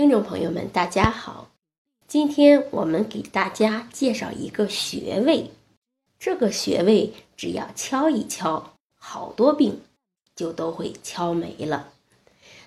[0.00, 1.50] 听众朋友们，大家好，
[2.08, 5.50] 今天我们给大家介绍一个穴位，
[6.18, 9.82] 这个穴位只要敲一敲，好多病
[10.34, 11.92] 就都会敲没了。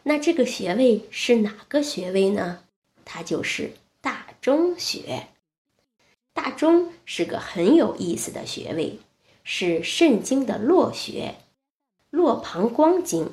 [0.04, 2.60] 那这个穴位是哪个穴位呢？
[3.04, 5.30] 它就是大中穴。
[6.34, 9.00] 大中是个很有意思的穴位，
[9.44, 11.34] 是肾经的络穴，
[12.12, 13.32] 络膀胱经，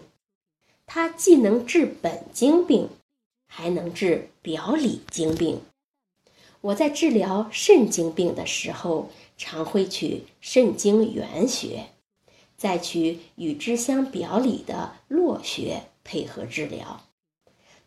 [0.87, 2.89] 它既能治本经病。
[3.53, 5.61] 还能治表里经病。
[6.61, 11.87] 我在治疗肾经病的时候，常会取肾经原穴，
[12.57, 17.03] 再取与之相表里的络穴配合治疗。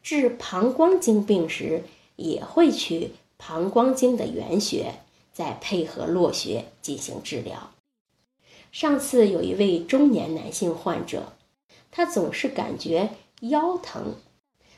[0.02, 1.84] 治膀胱经病时，
[2.18, 4.96] 也会取膀胱经的原穴，
[5.32, 7.72] 再配合络穴进行治疗。
[8.72, 11.34] 上次有一位中年男性患者，
[11.90, 14.16] 他总是感觉腰疼。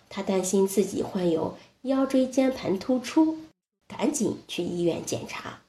[0.09, 3.39] 他担心自己患有腰椎间盘突出，
[3.87, 5.61] 赶紧去医院检查，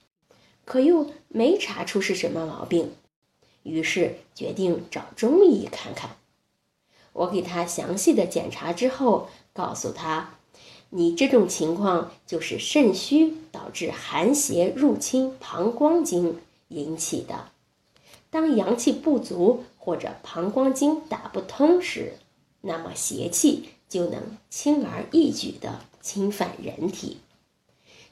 [0.65, 2.93] 可又没查出是什么毛病，
[3.65, 6.17] 于是决定找中医看看。
[7.13, 10.35] 我给他详细的检查之后，告诉他
[10.91, 17.51] ：“你这种情况就是肾虚导致寒邪入侵膀胱经引起的。
[18.31, 22.19] 当阳气不足或者膀胱经打不通时，
[22.61, 27.19] 那么邪气。”就能轻而易举地侵犯人体。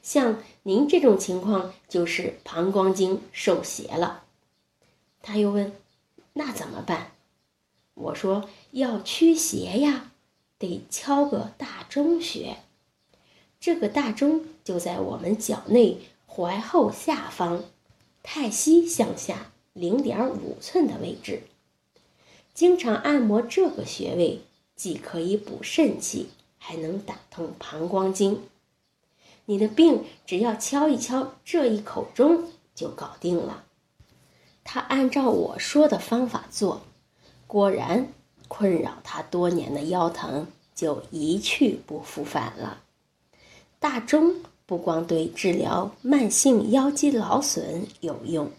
[0.01, 4.23] 像您这种情况，就是膀胱经受邪了。
[5.21, 5.73] 他又问
[6.33, 7.11] ：“那怎么办？”
[7.95, 10.11] 我说：“要驱邪呀，
[10.59, 12.57] 得敲个大中穴。
[13.59, 15.97] 这个大钟就在我们脚内
[16.27, 17.63] 踝后下方，
[18.21, 21.43] 太溪向下零点五寸的位置。
[22.53, 24.41] 经常按摩这个穴位。”
[24.75, 28.43] 既可以补肾气，还能打通膀胱经。
[29.45, 33.63] 你的病只要敲一敲这一口钟就搞定了。
[34.63, 36.81] 他按照我说的方法做，
[37.45, 38.11] 果然
[38.47, 42.81] 困扰他多年的腰疼就一去不复返了。
[43.79, 48.49] 大钟不光对治疗慢性腰肌劳损有用，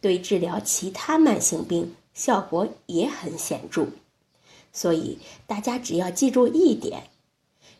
[0.00, 3.86] 对治疗其他慢性病效果也很显著。
[4.76, 7.04] 所以大家只要记住一点，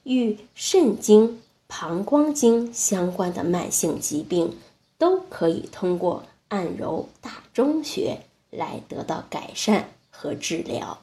[0.02, 4.56] 与肾经、膀胱经相关的慢性疾病，
[4.96, 8.20] 都可以通过按揉大中穴
[8.50, 11.02] 来得到改善和治疗。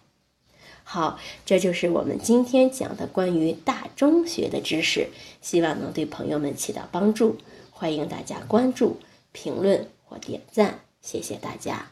[0.83, 5.09] 好，这就是我们今天讲的关于大中穴的知识，
[5.43, 7.37] 希望能对朋友们起到帮助。
[7.69, 8.97] 欢迎大家关注、
[9.31, 11.91] 评论或点赞，谢谢大家。